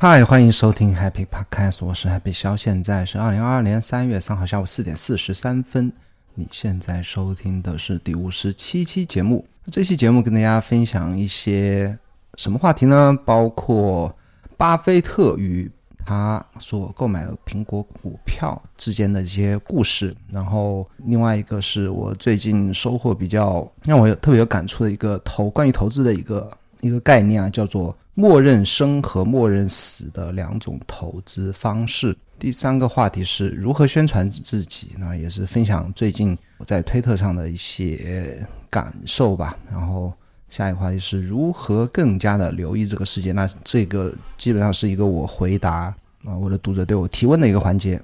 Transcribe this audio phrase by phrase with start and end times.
[0.00, 5.92] 嗨，欢迎收听 Happy Podcast，我是 Happy 肖，现在是二零二二年三月三号下午四点四十三分。
[6.36, 9.44] 你现在收听的是第五十七期节目。
[9.72, 11.98] 这期节目跟大家分享一些
[12.36, 13.12] 什么话题呢？
[13.24, 14.16] 包括
[14.56, 15.68] 巴菲特与
[16.06, 20.14] 他所购买的苹果股票之间的一些故事。
[20.30, 26.48] 然后另外一个是我最近收获比较让我有特别有感触的一个投关于投资的一个
[26.82, 27.92] 一个概念啊，叫做。
[28.18, 32.16] 默认生和默认死的两种投资方式。
[32.36, 39.56] 第三个话题是如何宣传自己，那也是分享最近我在推特上的一些感受吧。
[39.70, 40.12] 然后
[40.50, 43.30] 下一个话题是如何更加的留意这个世界。
[43.30, 45.94] 那这个基本上是一个我回答
[46.24, 48.02] 啊我的读者对我提问的一个环节。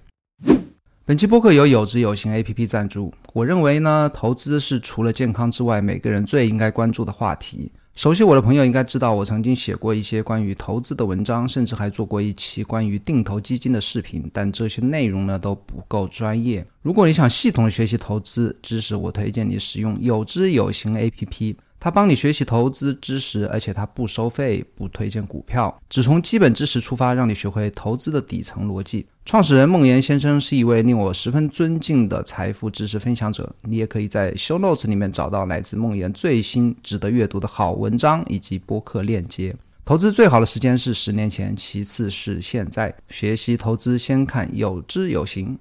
[1.05, 3.13] 本期播客由有知有行 A P P 赞助。
[3.33, 7.73] 我认为呢，投资是除了健康之外，每个人最应该关注的话题。
[7.95, 14.29] 熟悉我的朋友应该知道，我曾经写过一些关于投资的文章，甚至还做过一期关于定投基金的视频。
[14.33, 16.67] 但这些内容呢都不够专业。
[16.83, 21.55] 如果你想系统学习投资知识，我推荐你使用有知有行 APP。
[21.79, 29.07] 它帮你学习投资知识，而且它不收费，不推荐股票，只从基本知识出发，让你学会投资的底层逻辑。
[29.25, 33.51] 创始人孟岩先生是一位令我十分尊敬的财富知识分享者。
[33.63, 39.57] 你也可以在 Show Notes 里面找到来自孟岩最新值得阅读的好文章以及播客链接。
[39.87, 42.95] 投资最好的时间是十年前，其次是现在。
[43.09, 45.59] 学习投资先看有知有行。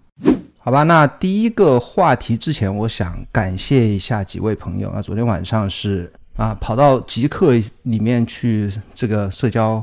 [0.59, 4.91] 好吧，那第一个话题之前，我想感谢一下几位朋友。
[4.93, 7.53] 那昨天晚上是啊，跑到极客
[7.83, 9.81] 里面去这个社交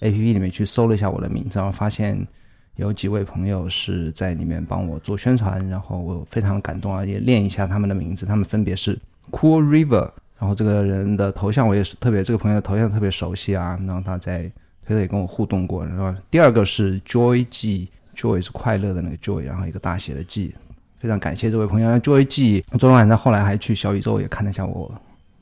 [0.00, 2.26] APP 里面去搜了一下我的名字，然后发现
[2.76, 8.98] 有几位朋友是在里面帮我做宣传，然后我非常感动啊，也念一下他们的名字，他们分别是
[9.30, 14.42] Cool River，然后这个人的头像我也是特别，这个朋友的头像特别熟悉啊，然后他在
[14.86, 17.88] 推特也跟我互动过，然后第二个是 Joy G。
[18.14, 20.54] Joy 是快乐的那个 Joy，然后一个大写的 G，
[21.00, 21.88] 非常感谢这位朋友。
[21.98, 24.94] Joy G，昨天晚上后来还去小宇宙也看了一下我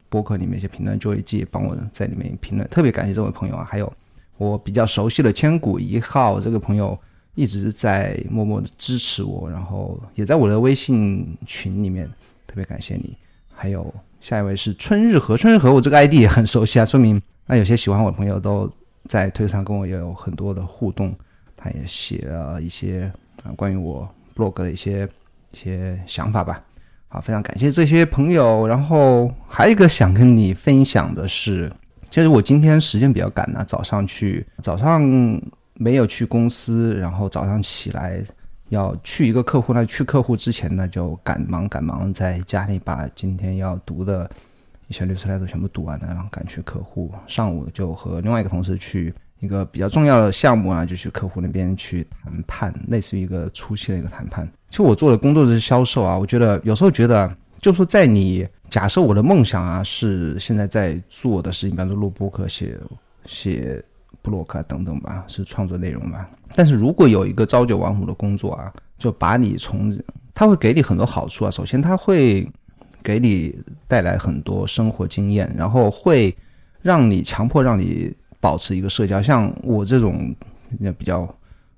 [0.08, 3.66] 博客里面一些评论，Joy G 帮我在里面评论，特别感谢这位朋友啊。
[3.68, 3.92] 还有
[4.36, 6.96] 我比较熟悉的千古一号这个朋友
[7.34, 12.08] 一直在默默的支持我，然后也在我的微信群里面，
[12.46, 13.16] 特别感谢你。
[13.52, 18.70] 还有下一位是春日和，春日和我这个 ID 也很熟悉啊，说明那有些喜欢我的朋友都
[19.04, 21.14] 在推特上跟我也有很多的互动。
[21.62, 23.02] 他也写了一些
[23.42, 25.06] 啊关于我 blog 的一些
[25.52, 26.64] 一些想法吧。
[27.08, 28.66] 好，非常感谢这些朋友。
[28.66, 31.70] 然后还有一个想跟你分享的是，
[32.08, 35.02] 其实我今天时间比较赶呢，早上去早上
[35.80, 38.22] 没有去公司，然后早上起来
[38.68, 44.30] 要去一个客户那，去客户之前呢就赶忙赶忙在家里把今天要读的
[44.88, 47.10] 一些律师来都全部读完了，然后赶去客户。
[47.26, 49.14] 上午就和另外一个同事去。
[49.40, 54.46] 一个比较重要的项目啊，就去客户那边去谈判，类似于一个初期的一个谈判。
[54.68, 62.78] 其实我做的工作是销售啊，我觉得有时候觉得，就说在你假设我的梦想啊是现在在做的事情，比方说录播客、写
[63.24, 63.82] 写
[64.22, 66.28] 布洛克等等吧，是创作内容吧。
[66.54, 69.96] 但是如果有一个朝九晚五的工作啊，就把你从，
[70.34, 71.50] 他会给你很多好处啊。
[71.50, 72.48] 首先，他会
[73.02, 76.36] 给你带来很多生活经验，然后会
[76.82, 78.14] 让你强迫让你。
[78.42, 80.34] 保持一个社交，像我这种
[80.96, 81.28] 比较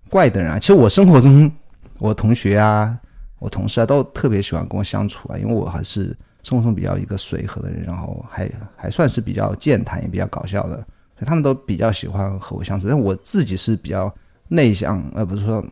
[0.09, 1.51] 怪的人啊，其实我生活中，
[1.99, 2.97] 我同学啊，
[3.41, 10.87] 我同事啊，都特别喜欢跟我相处啊，因为我还是生活中比较一个随和的人，然后还还算是比较健谈，也比较搞笑的，
[11.25, 12.87] 他们都比较喜欢和我相处。
[12.89, 14.13] 但我自己是比较
[14.49, 15.65] 内向，呃，不是说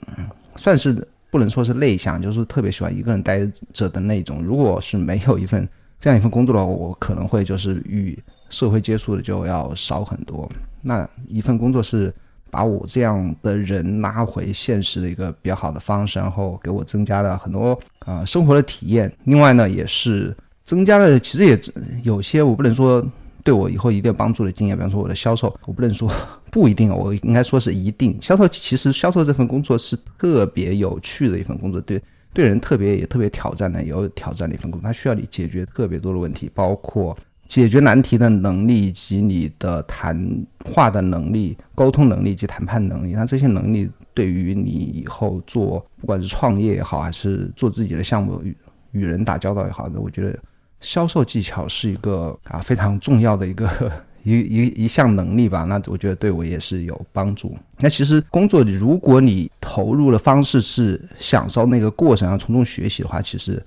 [0.56, 4.43] 算是不能说是内向，就是特别喜欢一个人待着的那种。
[4.43, 5.69] 如果是没有一份
[5.99, 8.19] 这样一份工作的话，我可能会就是与
[8.49, 10.50] 社会接触的就要少很多。
[10.83, 12.12] 那一份工作是
[12.50, 19.12] 把我这样的人拉回现实的一个比较好的方式，然后给我增加了很多啊生活的体验。
[19.25, 20.34] 另外呢，也是
[20.65, 21.61] 增加了，其实也
[22.03, 23.06] 有些我不能说
[23.45, 24.77] 对我以后一定有帮助的经验。
[24.77, 26.11] 比方说我的销售，我不能说
[26.50, 28.17] 不一定，我应该说是一定。
[28.20, 34.87] 销售其实销售这份工作是特别有趣的一份工作，对对人特别也特别挑战的，也有挑战的一份工作。
[34.87, 37.17] 它需要你解决特别多的问题，包括。
[37.49, 40.25] 解决难题的能力以及你的谈
[40.64, 48.56] 话的能力、沟通能力以及谈判能力，那这些能力对于你以后做不管是创业也好，还是做自己的项目与
[48.93, 50.38] 与人打交道也好，我觉得
[50.81, 53.69] 销售技巧是一个啊非常重要的一个
[54.23, 55.65] 一一一项能力吧。
[55.65, 57.56] 那我觉得对我也是有帮助。
[57.79, 63.62] 那其实工作，如果你投入的方式是享受那个过程，然后从中学习的话，其实。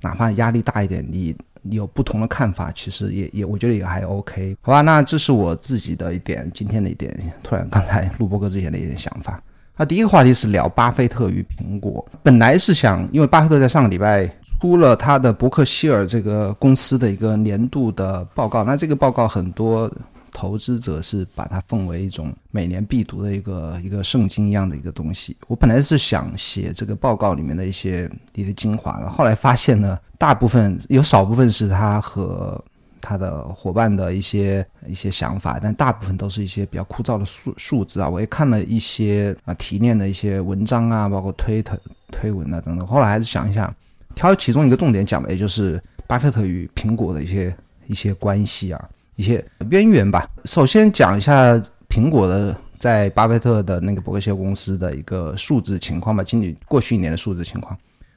[0.00, 1.34] 哪怕压力大一点，你
[1.70, 4.80] 有不同的看法，其实也也我觉得也还 OK，好吧？
[4.80, 7.12] 那这是我自己的一点今天的一点
[7.42, 9.42] 突然刚才录播课之前的一点想法。
[9.76, 14.24] 那第一个话题是聊巴菲特与苹果，本来是想因为巴菲特在上个礼拜
[14.60, 19.90] 出了他的伯克希尔这个公司的一个年度的报告，那这个报告很多。
[20.30, 25.34] 投资者是把它奉为一种每年必读的一个一个圣经一样的一个东西。
[25.48, 32.62] 我本来是想写这个报告里面的一些一些精华的，后来发现呢，大部分有少部分是他和
[33.00, 38.08] 他的伙伴的一些一些想法，但大部分都是一些比较枯燥的数数字啊。
[38.08, 41.76] 我也看了一些啊提炼的一些文章啊，包括推特
[42.12, 42.86] 推文啊等等。
[42.86, 43.74] 后来还是想一想，
[44.18, 47.56] 挑其中一个重点讲的，也就是巴菲特与苹果的一些
[47.86, 48.88] 一些关系啊。
[49.14, 50.28] 一些渊源吧。
[50.44, 51.54] 首先讲一下
[51.88, 57.76] 苹果的在巴菲特的那个伯克希尔公司的一个数字情况吧，经历过去一年的数字情况。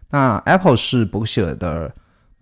[0.10, 1.92] 那 Apple 是伯克希尔的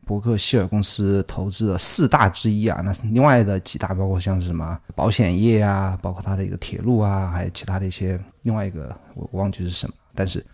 [0.06, 2.82] 伯克希尔公司投资的四大之一啊。
[2.84, 9.94] 那另外的几大包括像是什么保险业啊，包括它的一个铁路啊，还有其他的一些另外一个我忘记是什么。
[10.16, 10.46] 但是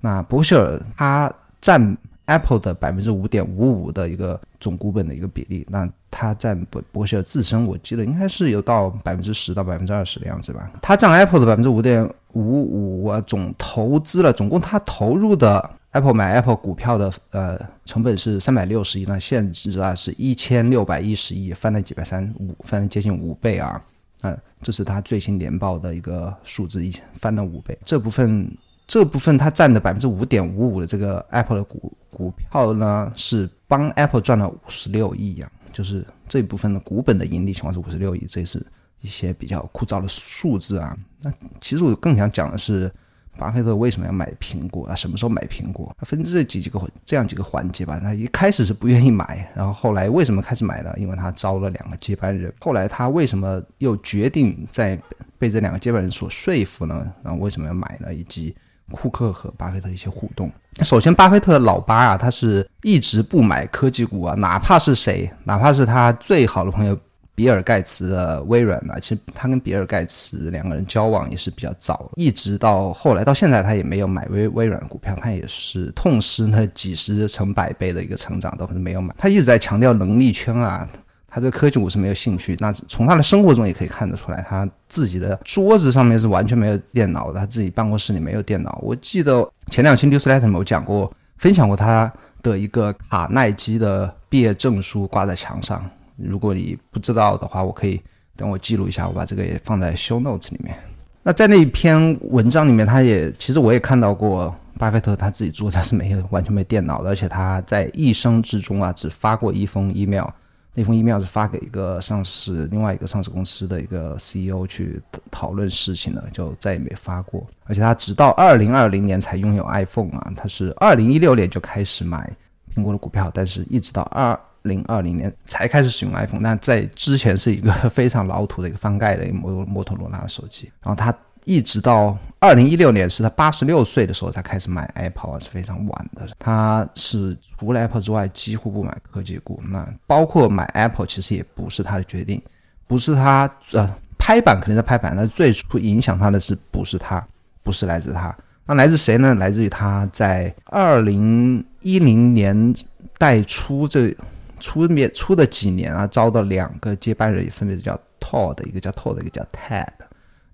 [0.00, 5.88] 那伯克希尔它占 Apple 的百分之五点五五的一个总股本的一个比例，那。
[6.14, 10.70] 它占伯伯克希尔自身，我记得应该是有到百分之十到百分之二十的样子吧。
[10.82, 23.82] 它占 Apple 的百分之五点五五啊，总投资了，总共它投入的 Apple 买 Apple 股票的呃成本是三百六十亿，那现值啊是一千六百一十亿，翻了几百三五，翻了接近五倍啊。
[24.20, 27.76] 嗯，这是它最新年报的一个数字，一翻了五倍。
[27.86, 28.46] 这部分
[28.92, 35.50] 这部分它占的百分之五点五五的这个 Apple 的股股票呢，是帮 Apple 赚了五十六亿呀。
[35.72, 38.62] 就是这部分的股本的盈利情况是五十六亿，这是
[39.00, 40.94] 一些比较枯燥的数字啊。
[41.22, 42.92] 那其实我更想讲的是，
[43.38, 44.94] 巴菲特为什么要买苹果啊？
[44.94, 45.96] 什么时候买苹果？
[46.00, 47.98] 分这几几个这样几个环节吧。
[47.98, 50.92] 他一开始是不愿意买，然后后来为什么开始买呢？
[50.98, 52.52] 因为他招了两个接班人。
[52.60, 55.00] 后来他为什么又决定在
[55.38, 57.10] 被这两个接班人所说服呢？
[57.24, 58.12] 然后为什么要买呢？
[58.12, 58.54] 以及
[58.90, 60.50] 库克和巴菲特一些互动。
[60.82, 66.98] 首先，巴菲特老八啊，他是一直不买科技股啊，哪怕是谁，哪怕是他最好的朋友
[67.34, 79.14] 比尔盖茨的微软啊，其实他跟比尔盖茨两个人交往也是比较早，一直到后来到现在，他也没有买微微软股票，他也是痛失那几十成百倍的一个成长，都没有买。
[79.18, 80.88] 他一直在强调能力圈啊。
[81.34, 88.78] 他对科技股是没有兴趣，那从他的生活中也可以看得出来，他自己的桌子上面是完全没有电脑的，他自己办公室里没有电脑。
[88.82, 92.12] 我记得前两期 newsletter 有讲过，分享过他
[92.42, 95.82] 的一个卡耐基的毕业证书挂在墙上。
[96.16, 97.98] 如果你不知道的话，我可以
[98.36, 100.76] 等我记录一下，我把这个也放在 show notes 里面。
[101.22, 110.26] 那在那一篇文章里面，他也其实我也看到过，巴菲特他自己桌子是没有完全没电脑的，而且他在一生之中啊，只发过一封 email。
[110.74, 117.46] 那封 email 是发给一个上市另外一个上市公司的一个 CEO 去讨论事情的，就再也没发过。
[117.64, 122.30] 而且他直到二零二零年才拥有 iPhone 啊，他是二零一六年就开始买
[122.74, 126.40] 苹果的股票，但是一直到二零二零年才开始使用 iPhone。
[126.40, 131.14] 那在之前是一个非常老土的一个翻盖的一个摩摩托罗拉的手机，然后他。
[131.44, 136.26] 一直到二零一六年，是他八十六岁的时候才开始买 Apple，是非常晚的。
[136.38, 139.60] 他是除了 Apple 之外，几乎不买科技股。
[139.68, 142.40] 那包括买 Apple，其实也不是他的决定，
[142.86, 145.14] 不是他呃拍板肯定在拍板。
[145.16, 147.24] 那最初影响他的是不是他？
[147.62, 148.34] 不是来自他？
[148.64, 149.34] 那来自谁呢？
[149.34, 152.74] 来自于他在二零一零年
[153.18, 154.14] 代初这
[154.60, 159.88] 出面出的几年啊，招的两个接班人，分别是叫 Todd，一个叫 Todd，一个叫 Ted。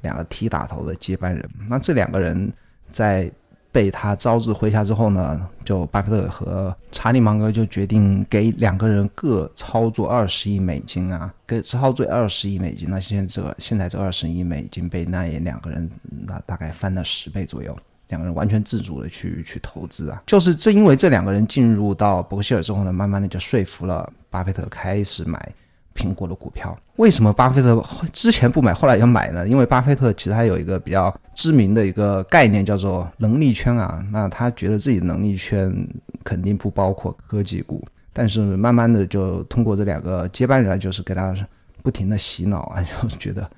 [0.02, 2.52] 两个 T 打头的接班人，那这两个人
[2.90, 3.30] 在
[3.70, 12.88] 被他招至麾下之后呢，就巴菲特和查理芒格就决定给两个人各操作二十亿美金啊，给操作二十亿美金。
[12.88, 15.88] 那现在这现在这二十亿美金被那也两个人
[16.26, 17.76] 那大概翻了十倍左右，
[18.08, 25.54] 两个人完全自主的去去投资啊，就是正因为这两个人进入到伯克希尔之后呢，慢慢的就说服了巴菲特开始买。
[25.98, 29.48] 苹果的股票为什么巴菲特之前不买，后来要买呢？
[29.48, 34.00] 因为巴菲特其实还有一个比较知名的一个概念叫做能力圈啊。
[34.12, 35.74] 那他觉得自己能力圈
[36.22, 41.34] 肯定不包括科技股，但是慢慢的就通过这两个接班人，就是给他
[41.82, 43.48] 不停的洗脑啊， 就觉得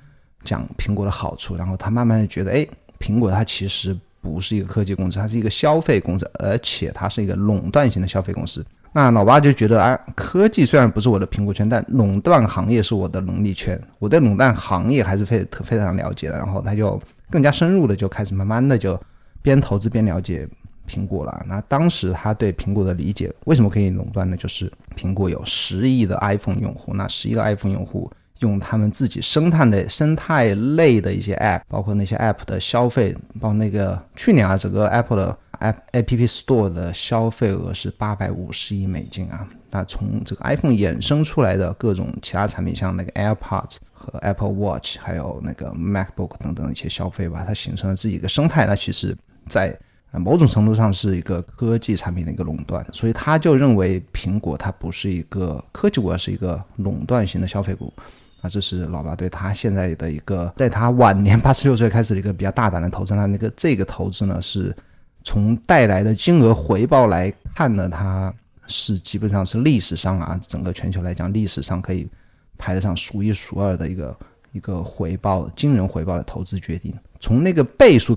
[0.43, 2.67] 讲苹果的好处，然后他慢慢的觉得，哎，
[2.99, 8.65] 苹果它其实不是一个科技公司，它是一个消费公司，而且它是一个垄断型的消费公司。
[8.93, 16.37] 那老八就觉得，哎，科技虽然不是我的苹果圈，但垄断行业是我的能力圈，我对垄断行业还是非非常了解的。
[16.37, 19.01] 然后他就更加深入的就开始慢慢的就
[19.43, 20.49] 边投资边了解
[20.89, 21.45] 苹果了。
[21.47, 24.37] 那当时他对苹果的理解，为什么可以垄断呢？
[24.37, 39.47] 就是苹果有十亿的 iPhone 用户，那十亿的 iPhone 用户用他们自己生态的生态类的一些 App，包括那些 App 的消费，包括那个去年啊，整个 Apple 的 App App Store 的消费额是八百五十亿美金啊。
[39.71, 48.67] 那从这个 iPhone 衍生出来的各种其他产品，像那个 AirPods 和 Apple Watch，还有那个 MacBook 等等一些消费吧，它形成了自己一个生态。
[48.67, 49.17] 那其实，
[49.49, 49.79] 在
[50.12, 52.85] 某种程度上是一个科技产品的一个垄断。
[52.93, 57.93] 所以他就认为苹果它不是一个科技股，而是一个垄断型的消费股。
[58.43, 63.14] 那这是老爸对他现在的一个，在他晚年八十六岁开始的一个比较大胆的投资。
[63.14, 64.75] 那那个这个投资呢，是
[65.25, 68.33] 从带来的金额回报来看呢，它。
[68.73, 72.09] 是基本上是历史上啊，整个全球来讲，历史上可以
[72.57, 74.17] 排得上数一数二的一个
[74.53, 76.95] 一个回报惊人回报的投资决定。
[77.19, 78.17] 从那个倍数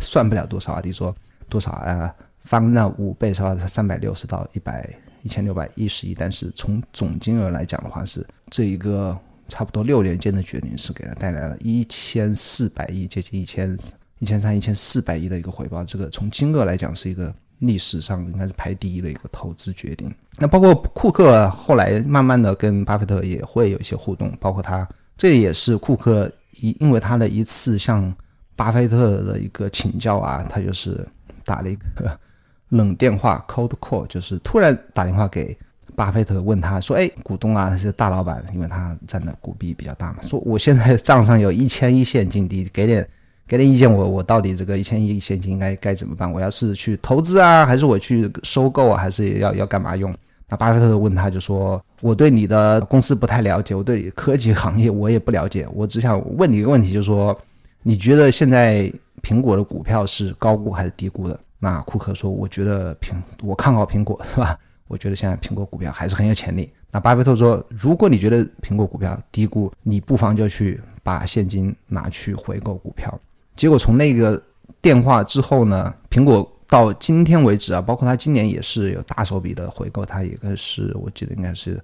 [0.00, 1.14] 算不了多少啊，你说
[1.48, 2.12] 多少啊？
[2.42, 4.92] 翻了五倍的话，三百六十到一百
[5.22, 6.16] 一千六百一十亿。
[6.18, 9.16] 但是从总金额来讲的话，是这一个
[9.46, 13.78] 差不多六年间的决定，是给他带来了一千四百亿，接近一千
[14.22, 15.84] 一千三、一千四百亿的一个回报。
[15.84, 17.34] 这个从金额来讲是一个。
[17.62, 20.12] 历史上应该是排第一的一个投资决定。
[20.36, 24.84] 那包括库克后来慢慢的跟巴菲特也会有一些互动，包括他
[25.16, 26.28] 这也是库克
[26.60, 28.12] 一因为他的一次向
[28.56, 31.06] 巴菲特的一个请教啊，他就是
[31.44, 32.18] 打了一个
[32.70, 35.56] 冷电话 （cold call），就是突然打电话给
[35.94, 43.08] 巴菲特问他说：“哎，股东啊，是大老板，因为他占的股币比较大嘛，说我现在账上有一千亿现金，你给点。”
[43.46, 46.30] 给点意见，我我到底这个一千亿现金应该该怎么办？
[46.32, 50.14] 我要是去投资啊，还是我去收购啊，还是要要干嘛用？
[50.48, 57.34] 那巴菲特就问他就说：“我对你的公司不太了解，我对科技行业我也不了解，我只想问你一个问题，就是说，
[57.82, 64.58] 你觉得现在苹果的股票是高估还是低估的？”那库克说：“我觉得苹，我看好苹果，是吧？
[64.88, 73.18] 我觉得现在苹果股票还是很有潜力。”那巴菲特说：“如果你觉得苹果股票低估，你不妨就去把现金拿去回购股票。”
[73.54, 74.42] 结果从那个
[74.80, 81.78] 电话之后呢，苹果到今天为止啊，包括它今年也是有大手笔的回购，它一个是我记得应该是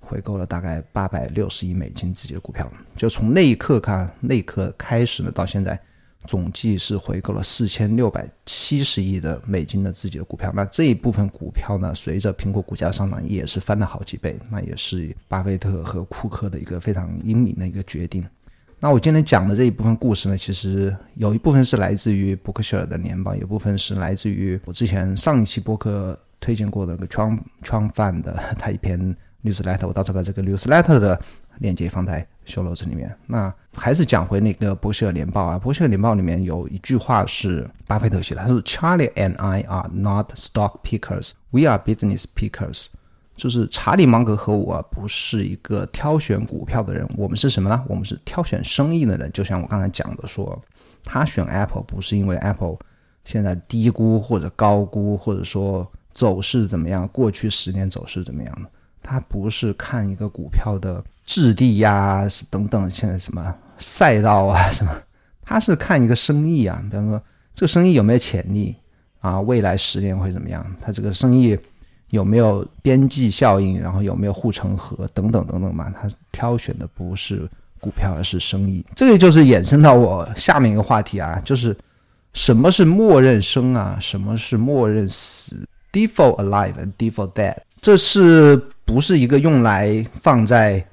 [0.00, 2.70] 回购了大概八百六十亿美金自己的股票。
[2.96, 5.78] 就从那一刻看，那一刻开始呢，到现在
[6.26, 10.52] 总计是回购了四千六百七十亿的美金的自己的股票。
[10.54, 14.36] 那这一部分股票呢，随着苹果股价上涨，也是翻了好几倍。
[14.50, 18.24] 那也是巴菲特和库克的一个非常英明的一个决定。
[18.82, 31.16] 那我今天讲的这一部分故事呢，其实有一部分是来自于伯克希尔的年报，有部分是来自于我之前上一期播客推荐过的那个 Trump Trump Fan 的他一篇 newsletter，我到时候把这个 newsletter 的
[31.58, 33.16] 链接放在 show notes 里面。
[33.28, 42.88] 那还是讲回那个伯克希尔年报啊，伯克希尔年报里面有一句话是巴菲特写的，他说：“Charlie and I are not stock pickers, we are business pickers。”
[43.34, 47.82] 就是查理芒格和我不是一个挑选股票的人，我们是什么呢？
[47.88, 49.30] 我们是挑选生意的人。
[49.32, 50.60] 就像我刚才讲的，说
[51.02, 52.76] 他选 Apple 不是因为 Apple
[53.24, 58.68] 现在低估或者高估，或者说走势怎么样，过去十年走势怎么样的，
[59.02, 64.94] 他不是看一个股票的质地呀，是等等，现在什么赛道啊什么，
[65.40, 67.20] 他是看一个生意啊，比方说
[67.54, 68.76] 这个生意有没有潜力
[69.20, 71.58] 啊，未来十年会怎么样，他这个生意。
[72.12, 75.88] 有没有边际效应，然后有没有护城河等等等等嘛？
[75.90, 77.48] 他挑选的不是
[77.80, 78.84] 股票，而是生意。
[78.94, 81.74] 这个就是衍生到我下面一个话题啊，就是
[82.34, 83.96] 什么是默认生啊？
[83.98, 90.86] 什么是默认死？Default alive and default dead，这是不是一个用来放在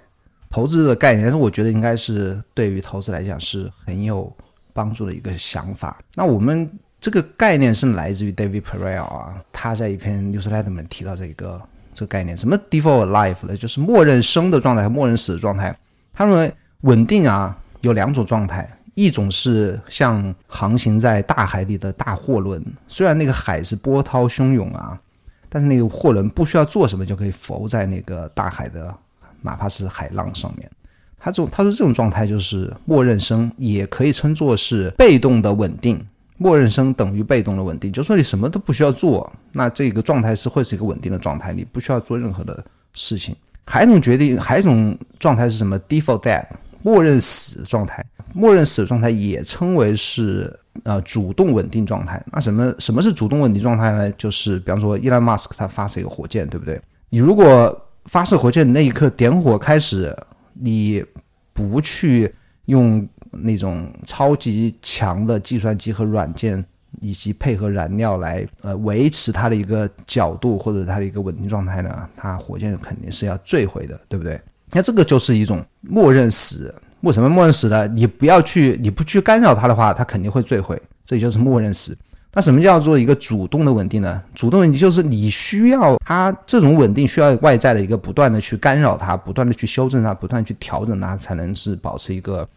[0.50, 1.24] 投资的概念？
[1.24, 4.34] 但是我觉得应该是对于投资来讲是很有
[4.72, 6.00] 帮助的一个想法。
[6.16, 6.72] 那我们。
[7.00, 11.62] 这个概念是来自于 David Perel 啊，他在一篇 newsletter 里面提到这个
[11.94, 13.56] 这个概念，什么 default life 呢？
[13.56, 15.74] 就是默认生的状态和默认死的状态。
[16.14, 25.00] 他认为稳定啊有两种状态，一种是像航行在大海里的大货轮，虽然那个海是波涛汹涌啊，
[25.48, 28.94] 但是那个货轮不需要做什么就可以浮在那个大海的
[29.42, 30.70] 哪怕是海浪上面。
[31.18, 36.06] 他这种他说这种状态就是默认生，也可以称作是被动的稳定。
[36.42, 43.36] 默认生等于被动的稳定，就说你什么都不需要做，那这个状态是会是一个稳定的状态，你不需要做任何的事情。
[43.66, 46.46] 还一种决定，还一种状态是什么？Default dead，
[46.82, 48.04] 默认死状态。
[48.34, 52.24] 默认死状态也称为是呃主动稳定状态。
[52.32, 54.10] 那什么什么是主动稳定状态呢？
[54.14, 56.80] 就是比方说伊隆马斯克他发射一个火箭，对不对？
[57.10, 60.16] 你如果发射火箭那一刻点火开始，
[60.54, 61.04] 你
[61.52, 62.34] 不去
[62.68, 63.06] 用。
[63.32, 66.64] 那种超级强的计算机和软件
[67.02, 74.40] 以及配合燃料来呃维持它的一个角度或者它的一个稳定状态呢，它火箭肯定是要坠毁的，对不对？
[74.72, 76.74] 那这个就是一种默认死。
[77.02, 77.88] 为什么默认死呢？
[77.88, 80.82] 你不要去，你不去干扰它的话，它肯定会坠毁。
[81.06, 81.98] 这就是默认死。
[82.34, 84.22] 那什么叫做一个主动的稳定呢？
[84.36, 92.48] 主动稳定就是你需要它这种稳定需要外在的一个不断的去干扰它，不断的去修正它，不断去调整它，才能是保持一个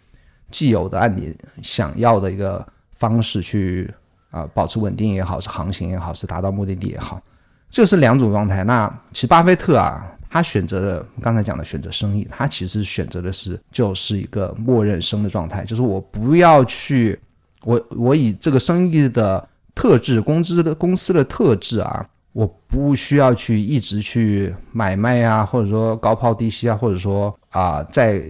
[0.52, 3.92] 既有的按你想要的一个方式去
[4.30, 7.21] 啊保持稳定也好，是航行也好，是达到目的地也好，
[7.68, 8.62] 这是两种状态。
[8.62, 17.18] 那其实巴菲特啊，他选择了刚才讲的选择生意，他其实选择的是就是一个默认生的状态，就是我不要去
[17.64, 19.49] 我我以这个生意的。
[19.75, 28.23] 特质工资的公司的特质啊，我不需要去一直去买卖呀，或者说高抛低吸啊，或者说啊，在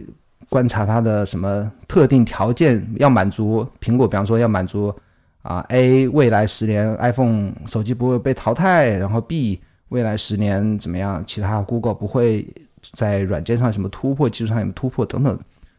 [0.53, 3.67] 观察它的什么特定条件要满足。
[3.81, 4.95] 苹果比方说要满足
[5.41, 12.47] 啊，A 未来十年 iPhone 手机不会被淘汰，然后 B 未来十年怎么样，其他 Google 不会
[12.93, 15.39] 在软件上什么突破，技术上有突破等等，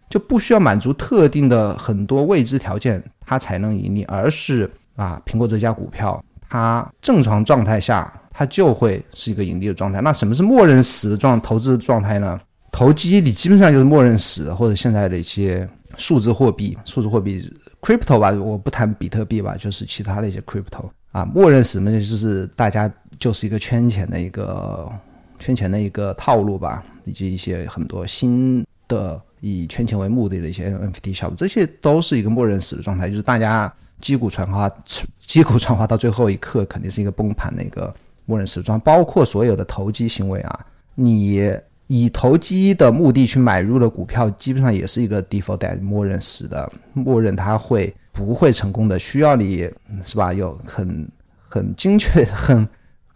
[0.10, 4.68] 就不需要满足特定的很多未知条件，它才能盈利，而是。
[4.96, 10.02] 啊，苹果这家股票，它正常状态下，它就会是一个盈利的状态。
[10.02, 12.40] 那什么是默认死的状投资状态呢？
[12.74, 15.66] 投机你基本上就是默认死，或者现在的一些
[15.96, 17.50] 数字货币，数字货币
[17.80, 24.92] crypto 吧，我不谈比特币吧，就是其他的一些 crypto 啊，默认死嘛，就是大家就是一个圈钱的一个
[25.40, 33.72] 圈钱的一个套路吧，以及一些很多新的以圈钱为目的的一些 NFT 项目，这些都是一个默认死的状态，就是大家。
[34.02, 34.70] 击鼓传花，
[35.26, 37.94] 击鼓传花到最后一刻，肯定是一个崩盘的一个
[38.26, 38.78] 默认死状。
[38.82, 40.60] 包括所有的投机行为啊，
[40.94, 41.58] 你
[41.96, 49.70] 以投机的目的去买入的股票，基本上也是一个 default 默认死的，默认它会不会成功的，需要你
[50.04, 50.34] 是吧？
[50.34, 51.08] 有很
[51.48, 52.68] 很精确、很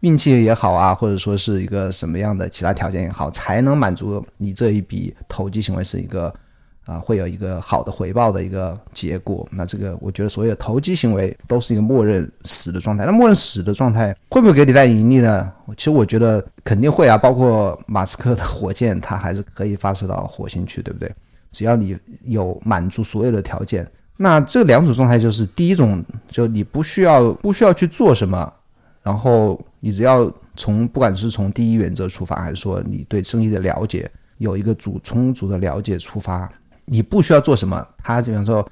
[0.01, 6.31] 运气也好啊，或者说是一个什么样的其他条件也好，才能满足你这一笔投机行为是一个。
[6.87, 9.45] 啊，会有一个好的回报的一个结果。
[9.51, 13.05] 那这个，我觉得所有投机行为都是一个默认死的状态。
[13.05, 15.51] 那默认死的状态会不会给你带盈利呢？
[15.75, 17.17] 其实我觉得肯定会啊。
[17.17, 21.13] 包括马斯克的火箭，它还是可以发射到火星去，对不对？
[21.51, 23.85] 只要你有满足所有的条件。
[24.15, 28.53] 那这两种状态就是第一种，就你不需要不需要去做什么，
[29.03, 36.49] 然后你只要从不管是从第一原则出发，还是说你对生意的了解有一个足充足的了解出发。
[36.89, 38.65] 你不需要做什么，他比方说，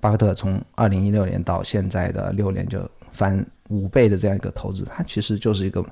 [0.00, 5.84] 巴菲特从二零一六年到现在的六年就翻五倍的这样一个投资，它其实就是一个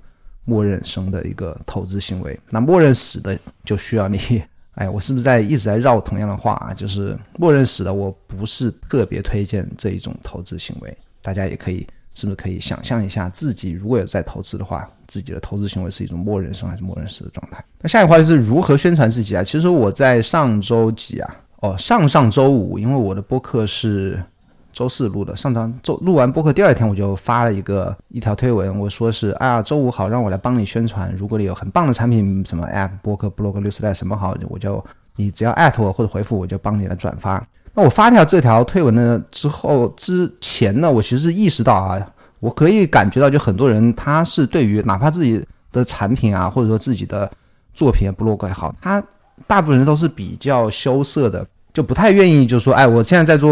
[0.45, 2.39] 默认生的一个投资行为。
[2.49, 4.43] 那默认死的就需要你，
[4.77, 6.73] 哎，我是不是在一直在绕同样的话啊？
[6.73, 10.97] 就是默认死的，我不是特别推荐这一种投资行为。
[11.21, 11.85] 大家也可以
[12.15, 17.65] 是不是可以想象一下，自己如果有在投资的话，自己的投资行为是一种默认生还是默认死的状态？
[17.81, 19.43] 那下一个话题是如何宣传自己啊？
[19.43, 21.37] 其实我在上周几啊？
[21.65, 24.23] 哦，上上周五，因为我的播客是
[24.71, 31.11] 周四录的，上上周录完播客第二天，我就发了一个一条推文，我说是啊，周五好，让我来帮你宣传。
[31.17, 34.85] 如果你有很棒的产品，什么 App、播客、Blog、六 w 什么好，我就
[35.17, 37.43] 你只要艾特我或者回复，我就帮你来转发。
[37.73, 41.99] 那我发条这条推文呢之后之前呢，我其实意识到啊，
[42.41, 47.31] 我可以感觉到，就很多人他是对于哪怕自己的产品啊，或者说自己的
[47.73, 49.03] 作品 Blog 也好，他
[49.47, 51.47] 大部分人都是比较羞涩的。
[51.75, 53.51] 就不太愿意，就说，哎，我现在在做，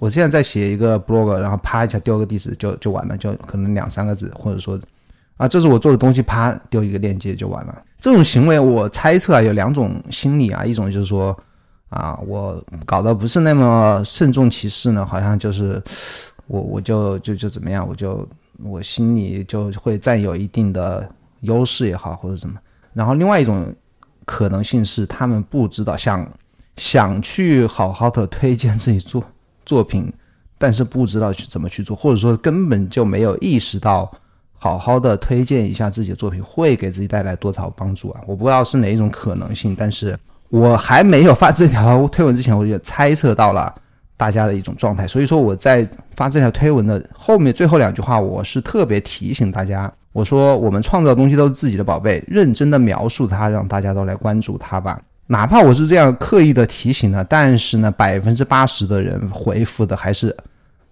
[0.00, 4.80] 我现在在写一个 blog，然后啪一下丢个地址就就完了，就可能两三个字，或者说，
[5.36, 7.82] 啊，这是我做的东西，啪丢一个链接就完了。
[8.00, 11.38] 这种行为，我猜测啊，有两种心理啊，一种就是说，
[11.90, 15.82] 啊，我搞得不是那么慎重其事呢，好像就是
[16.46, 18.26] 我我就就就怎么样，我就
[18.62, 21.06] 我心里就会占有一定的
[21.40, 22.54] 优势也好，或者什么。
[22.94, 23.66] 然后另外一种
[24.24, 26.26] 可能性是，他们不知道像。
[26.76, 29.22] 想去好好的推荐自己作
[29.64, 30.12] 作品，
[30.58, 34.10] 但是不知道去怎么去做，或者说根本就没有意识到
[34.56, 38.20] 好好的推荐一下自己的作品会给自己带来多少帮助啊！
[38.26, 43.72] 我不知道是哪一种可能性，但是我还没有发这条推文之前，我就猜测到了
[44.16, 45.06] 大家的一种状态。
[45.06, 55.00] 所以说我在发这条推文的后面最后两句话，我是特别提醒大家，我说我们创造的东西都是自己的宝贝，认真的描述它，让大家都来关注它吧。
[55.26, 60.36] 哪怕我是这样刻意的提醒呢，但是呢，百分之八十的人回复的还是，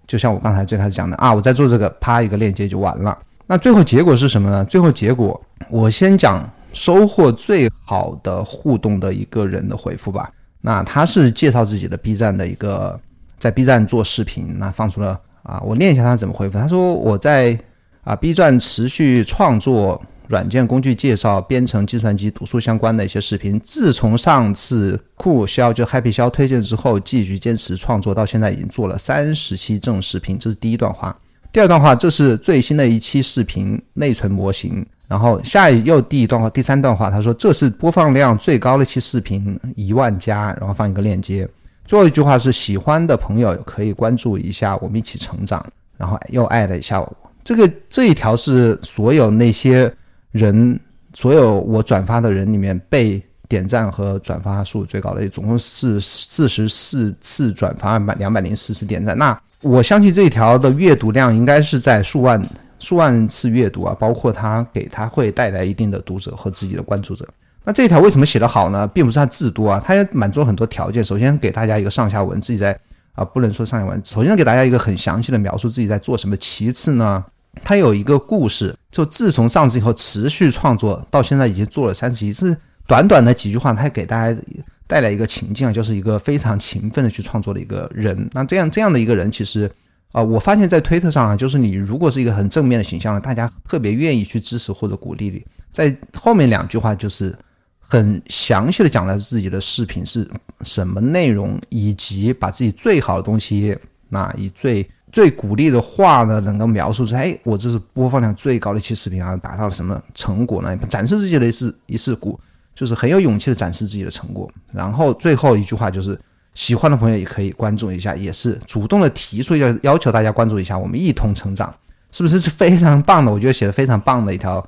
[0.06, 3.16] 就像我刚才最开始讲的啊，我在做这个，啪一个链接就完了。
[3.46, 4.64] 那最后结果是什么呢？
[4.64, 10.30] 最后结果，我先讲收获最好的互动的一个人的回复吧。
[10.62, 12.98] 那他是介绍自己的 B 站的一个，
[13.38, 16.58] 在 B 站做视频，那放出了啊，我念一下他怎么回复。
[16.58, 17.58] 他说我在
[18.04, 20.00] 啊 B 站持续创作
[20.32, 23.60] 软件工具介绍、编程、计算机、读书相关的一些视频。
[23.62, 30.38] 自从上次酷肖就 Happy 肖推荐之后，继续坚持创作，到现在已经做了三十期正视频。
[30.38, 31.14] 这是第一段话。
[31.52, 34.82] 第二段话，这是最新的一期视频内存模型。
[35.06, 41.46] 然后下一又第一段话，第三段话，他说这是播放量最高的一期视频，一万加，然后放一个链接。
[41.84, 45.62] 最后一句话是喜欢的朋友可以关注一下，我们一起成长。
[45.98, 47.16] 然后又艾了一下我。
[47.44, 49.92] 这个这一条是所有那些
[50.32, 50.78] 人，
[51.14, 59.16] 所有我转发的人里面被点赞和转发数最高的，总共是四十四次转发，百两百零四次点赞。
[59.16, 62.42] 那我相信这一条的阅读量应该是在数万。
[62.78, 67.24] 数万次阅读啊，包括他给他会带来一定的读者和自己的关注者。
[67.62, 68.84] 那这一条为什么写得好呢？
[68.88, 71.04] 并不是他字多啊，他也满足了很多条件。
[71.04, 72.76] 首先给大家一个上下文，自己在
[73.12, 76.36] 啊不能说上下文，首先给大家一个很详细的描述自己在做什么。
[76.38, 77.24] 其次呢，
[77.62, 84.40] 他有一个故事，就自从上次以后持续创作到现在已经做了三十集，是短短的几句话，他给大家
[84.86, 88.28] 带来一个情境啊，就是一个非常勤奋的去创作的一个人。
[88.32, 89.70] 那这样这样的一个人，其实。
[90.12, 95.42] 啊，我发现，在推特上啊，就是你如果是一个很正面的形象，大家特别愿意去支持或者鼓励你。
[95.72, 97.34] 在后面两句话就是
[97.78, 100.30] 很详细的讲了自己的视频是
[100.64, 103.74] 什么内容，以及把自己最好的东西，
[104.10, 110.76] 那以最最鼓励的话呢，能够描述出，哎，我这是播放量最高的一期视频啊，达到了什么成果呢？
[110.88, 112.40] 展示自己的一次一次鼓，
[112.74, 114.50] 就是很有勇气的展示自己的成果。
[114.72, 116.18] 然后最后一句话就是。
[116.54, 121.74] 喜欢的朋友也可以关注一下，也是主动的提出要要求大家关注一下，我们一同成长，
[122.10, 123.32] 是不是是非常棒的？
[123.32, 124.62] 我觉得写的非常棒的一条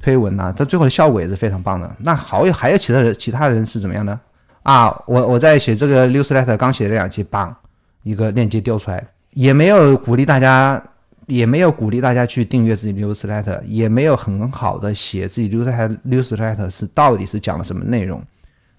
[0.00, 1.94] 推文呐，它最后的效果也是非常棒的。
[1.98, 4.18] 那好友，还有其他人，其他人是怎么样呢？
[4.62, 7.54] 啊，我我在写这个 newsletter 刚写了两期，棒，
[8.02, 9.06] 一个链接丢出来，
[9.36, 10.82] 也没有鼓励大家，
[11.26, 18.22] 也没有鼓励大家去订阅自己 newsletter，也没有很好的写自己 newsletter newsletter 是到底是讲了什么内容。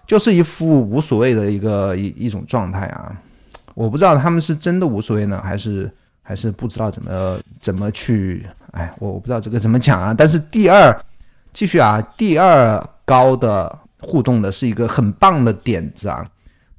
[0.07, 3.15] 就是一副无所谓的一个一一种状态啊，
[3.75, 5.91] 我不知道他们是真的无所谓呢，还是
[6.23, 10.11] 还是不知道怎么怎么去，哎，我我不知道这个怎么讲啊。
[10.17, 10.99] 但是第二，
[11.53, 16.27] 继续啊，第二高的互动的是一个很棒的点子啊，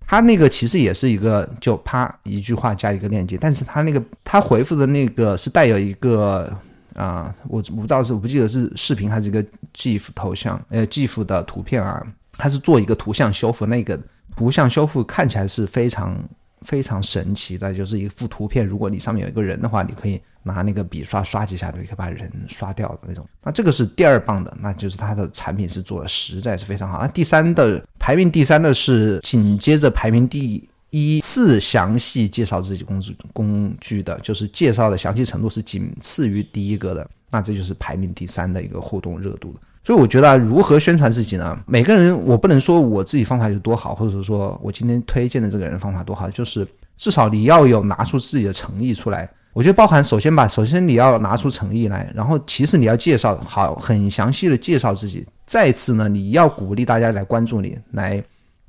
[0.08, 6.50] 他那个其实也是一个就啪一句话加一个链接，但是他那个他回复的那个是带有一个
[6.94, 9.44] 啊，我我不知道是我不记得是视频还是一个
[9.76, 12.02] GIF 头像，呃，GIF 的图片啊。
[12.40, 14.00] 它是做一个图像修复，那个
[14.36, 16.16] 图像修复看起来是非常
[16.62, 18.64] 非常神奇的，就是一幅图片。
[18.64, 20.20] 如果你上面有一个人的话，你可以
[20.54, 23.24] 拿那个笔刷刷几下，就可以把人刷掉的那种。
[23.42, 27.00] 那这个是第二棒的，那就是它的产品是做的实在是非常好。
[27.00, 37.08] 那第三的排名第三的是紧接着排名第一次详细介绍自己工具工具的，就是介绍的详细程度是仅次于第一个的。
[37.30, 39.60] 那这就是排名第三的一个互动热度的。
[39.84, 41.58] 所以我觉得如何宣传自己呢？
[41.66, 49.30] 每个人我不能说我自己方法有多好，或者说我今天推荐的这个人方法多好，就是至少你要有拿出自己的诚意出来。
[49.52, 55.26] 我觉得包含首先吧，首先你要拿出诚意来，然后其次你要介绍好，很详细的介绍自己。
[55.46, 58.22] 再次呢，你要鼓励大家来关注你，来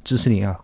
[0.03, 0.57] 支持你啊。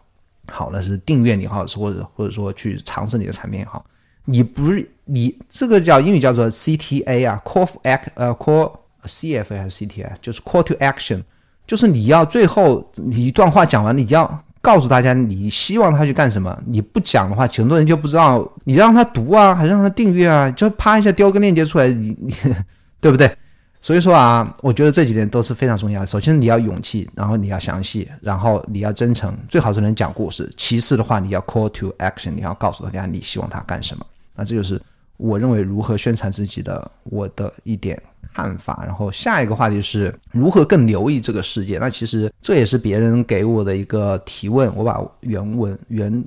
[0.52, 3.86] 好了，是订阅你好，或者或者说去尝试你的产品也好。
[4.26, 8.72] 你不是你这个叫英语叫做 CTA 啊，Call Act 呃 Call。
[9.08, 11.22] C F 还是 C T A，就是 Call to Action，
[11.68, 16.60] 就是你要最后你一段话讲完，你要告诉大家你希望他去干什么。
[16.66, 18.52] 你不讲的话，很多人就不知道。
[18.64, 20.50] 你让他读啊，还是让他订阅啊？
[20.50, 22.34] 就啪一下丢个链接出来，你你
[23.00, 23.32] 对不对？
[23.80, 26.08] 所以说啊，我觉得这几点都是非常重要的。
[26.08, 30.52] 首先你要勇气，然后你要详细，然后你要真诚，最好是能讲故事。
[30.58, 34.04] 其次的话，你要 Call to Action，你要告诉大家你希望他干什么。
[34.36, 34.82] 那这就是
[35.18, 38.02] 我认为如何宣传自己的我的一点。
[38.36, 41.78] 看法，然后下一个话题是如何更留意这个世界。
[41.78, 46.24] 那其实这也是别人给我的一个提问，我把原文原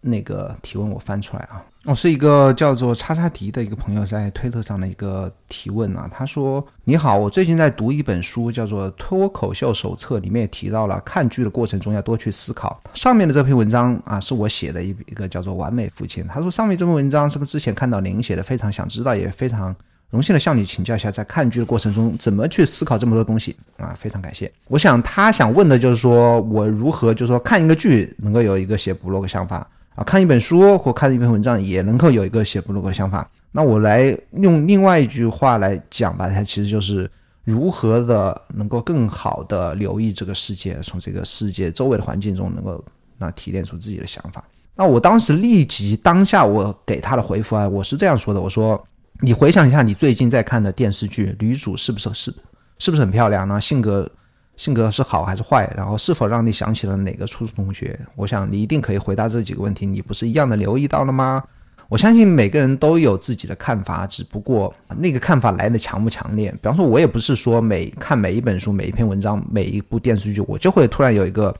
[0.00, 1.62] 那个提问我翻出来啊。
[1.84, 12.78] 我是一个叫做叉叉迪的一个朋友在推特上的一个提问啊，他说：“你好，我最近在读一本书，叫做《脱口秀手册》，里面也提到了看剧的过程中要多去思考。
[12.92, 16.24] 上面的这篇文章啊，是我写的一一个叫做《完美父亲》。
[16.28, 19.74] 他说上面这篇文章是不是之前看到您写的，非常想知道，也非常。”
[20.10, 23.94] 荣幸的向你请教一下，在看剧的过程中怎么去思考这么多东西啊？
[23.96, 24.50] 非常感谢。
[24.66, 33.28] 我想他想问的就是说我如何就是说看一个剧能够有一个写部落格想法啊，看一本书或看一篇文章也能够有一个写部落格想法。
[33.52, 37.10] 那我来用另外一句话来讲吧，它其实就是
[37.44, 42.84] 如何的能够更好的留意这个世界，从这个世界周围的环境中能够
[43.18, 44.44] 那提炼出自己的想法。
[44.76, 48.82] 那我当时立即当下我给他的回复啊，我是这样说的：我说，
[49.22, 52.34] 你回想一下你最近在看的电视剧，女主是不是是
[52.78, 53.60] 是不是很漂亮呢？
[53.60, 54.10] 性格
[54.56, 55.70] 性格是好还是坏？
[55.76, 57.98] 然后是否让你想起了哪个初中同学？
[58.16, 59.84] 我想你一定可以回答这几个问题。
[59.84, 61.44] 你不是一样的留意到了吗？
[61.88, 66.50] 我相信每个人都有自己的看法，只不过那个看法来的强不强烈。
[66.52, 71.54] 比方说，我也不是说每看每一本书、每一篇文章、每一部电视剧，我就会突然有一个。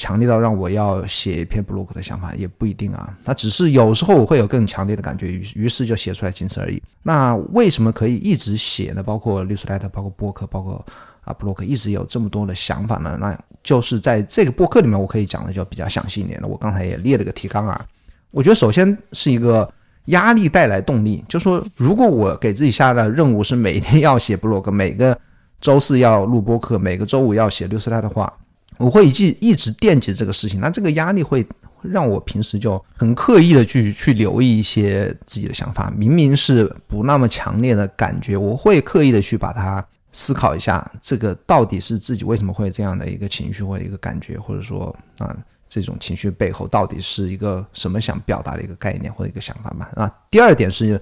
[0.00, 6.82] 强烈到让我要写一篇 blog 的想法也不一定啊，那只是有时候我会有更强烈的感觉，于于是就写出来，仅此而已。
[7.02, 9.02] 那为什么可以一直写呢？
[9.02, 10.82] 包括 newsletter，包括播客，包括
[11.20, 13.18] 啊 blog，一直有这么多的想法呢？
[13.20, 16.48] 那就是在这个播客里面，我可以讲的就比较详细一点了。
[16.48, 17.84] 我刚才也列了个提纲啊，
[18.30, 19.70] 我觉得首先是一个
[20.06, 25.14] 压力带来动力，就说如果我给自己下的任务是每天要写 blog，每个
[25.60, 28.32] 周四要录播客，每个周五要写 newsletter 的话。
[28.80, 31.46] 我会一直一直惦记这个事情，那这个压力会
[31.82, 45.36] 让我平时就很刻意的去去留意一些自己的想法，明明是不那么强烈的感觉，我会刻意的去把它思考一下，这个到底是自己为什么会这样的一个情绪或者一个感觉，或者说啊
[45.68, 49.86] 这种情绪背后到底是一个什么想表达的一个概念或者一个想法嘛？
[49.94, 51.00] 啊，第二点是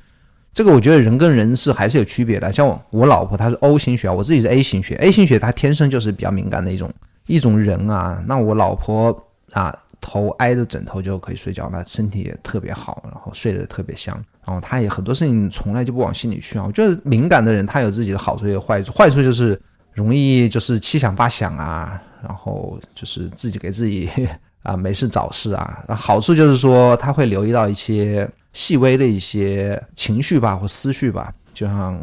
[0.53, 6.93] 这个，我觉得人跟人是还是有区别的，像我我老婆她是 O 型血，我自己是 A 型血，A 型血她天生就是比较敏感的一种。
[7.29, 9.17] 一种人啊，那我老婆
[9.53, 14.15] 啊，头挨着枕头就可以睡觉，那身体也特别好，然后睡得特别香，
[14.45, 16.65] 然后她也很多事情从来就不往心里去啊。
[16.67, 19.61] 我觉得敏感的人他有自己的好处也有坏处，坏处就是
[19.93, 24.11] 容易就是七想八想啊，然后就是自己给自己
[24.63, 25.85] 啊没事找事啊。
[25.91, 31.33] 好处就是说他会留意到一些细微的一些情绪吧或思绪吧。
[31.59, 31.99] 就像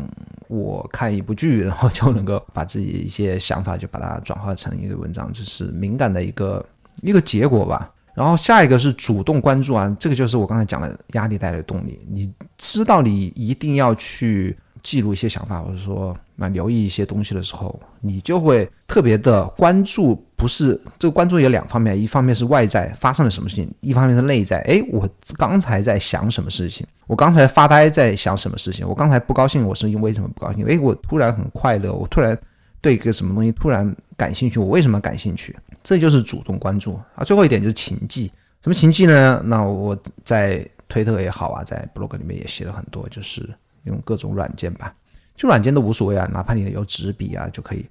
[0.49, 6.65] 我看一部剧，然后就能够把自己一些想法就把它转化成一个文章，这是敏感的一个
[7.01, 7.89] 一个结果吧。
[8.13, 11.99] 然后下一个是主动关注啊，这个就是我刚才讲的压力带来的动力。
[12.09, 14.57] 你知道你一定要去。
[14.83, 20.23] 记录一些想法，或者说那留意一些东西的时候，你就会特别的关注。
[20.35, 24.59] 不是这个关注有两方面，一方面是外在发生了什么事情，一方面是内在。
[24.67, 26.85] 哎，我刚才在想什么事情？
[27.07, 28.87] 我刚才发呆在想什么事情？
[28.87, 30.65] 我刚才不高兴，我是因为什么不高兴？
[30.65, 32.37] 哎，我突然很快乐，我突然
[32.81, 35.55] 对一个什么东西突然感兴趣，我为什么感兴趣？
[35.83, 37.23] 这就是主动关注啊。
[37.23, 39.41] 最后一点就是情记，什么情记呢？
[39.45, 43.47] 那我在推特也好啊，在 blog 里面也写了很多，就是。
[43.85, 44.91] 用各种软件吧，
[45.35, 47.87] 就软件都无所谓啊，哪怕你有纸笔啊，就可以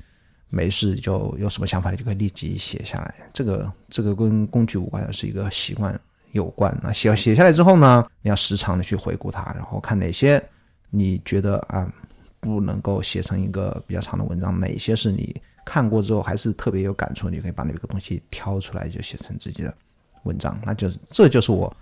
[0.48, 3.14] 没事就有什么想法，你就可以立即写下来。
[3.32, 5.92] 这个这个跟工具无关，是一个习惯
[6.34, 6.78] 有关。
[6.82, 10.40] 那写写下来之后呢，你要时常的去回顾它，然后看哪些
[10.90, 11.90] 你觉得啊
[12.38, 19.74] 不能够写成一个比较长的文章，哪些是你看过之后还是特别有感触，你可以把那个东西挑出来就写成自己的
[20.24, 20.60] 文章。
[20.64, 21.74] 那就是这就是我。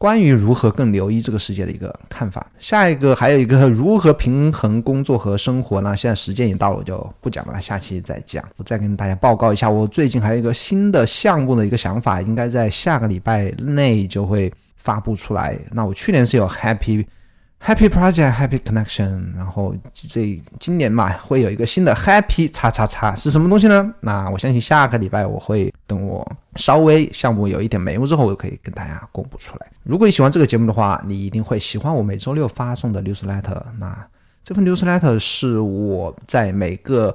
[0.00, 5.94] 关于如何更留意这个世界的一个看法，下一个还有一个如何平衡工作和生活呢？
[5.94, 8.42] 现在时间也到了，我就不讲了，下期再讲。
[8.56, 15.54] 我再跟大家报告一下，我最近还有一个新的项目的一个想法，应该在下个礼拜内就会发布出来。
[15.70, 17.04] 那我去年是有 Happy。
[17.62, 23.94] Happy Project, Happy Connection，然后这今年嘛会有一个新的 Happy 叉叉叉是什么东西呢？
[24.00, 29.70] 那我相信下个礼拜我会等我稍微项目有一点眉目之后，我就可以跟大家公布出来。
[29.82, 33.62] 如果你喜欢这个节目的话，你一定会喜欢我每周六发送的 Newsletter。
[33.78, 34.06] 那
[34.42, 37.14] 这份 Newsletter 是我在每个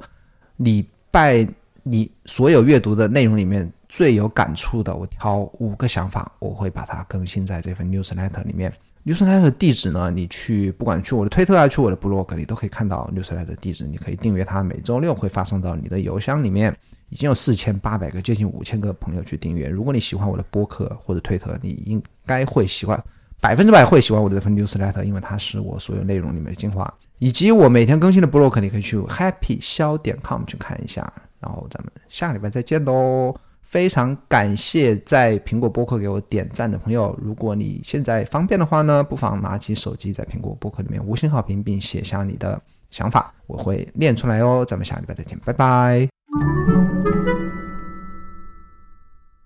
[0.58, 1.46] 礼拜
[1.82, 8.72] 你所有阅读的内容里面最有感触的，我挑五个想法，我会把它更新在这份 Newsletter 里面。
[9.06, 10.10] Newsletter 的地址呢？
[10.10, 13.86] 你去不管去我的推特啊，去我的 blog，你都可以看到 newsletter 的地址。
[13.86, 16.76] 你可以订阅它，每周六会发送到你的邮箱里面。
[17.10, 19.70] 已经有四千八百个，接近五千个朋友去订阅。
[19.70, 23.02] 如果你喜欢我的播客或者推特，你应该会喜欢，
[23.40, 31.02] 百分之百会喜欢我的这份 newsletter，因为它是我所有内容里面的精华，以及我每天更新的 blog，你可以去 happy 消点 com 去看一下。
[31.40, 33.34] 然后咱们下个礼拜再见喽。
[33.66, 37.18] 非常感谢在苹果播客给我点赞的朋友。
[37.22, 44.64] 如果你现在方便的话呢，不妨拿起手机在苹果播客里面五星好评，并写下你的想法，我会念出来哦。
[44.66, 46.15] 咱们下礼拜再见，拜拜。